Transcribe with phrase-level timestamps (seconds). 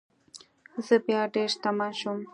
[0.85, 2.19] زه بیا ډیر شتمن شوم.